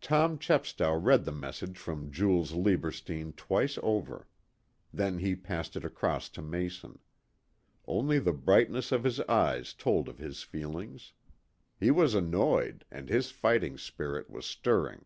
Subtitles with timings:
[0.00, 4.26] Tom Chepstow read the message from Jules Lieberstein twice over.
[4.92, 6.98] Then he passed it across to Mason.
[7.86, 11.12] Only the brightness of his eyes told of his feelings.
[11.78, 15.04] He was annoyed, and his fighting spirit was stirring.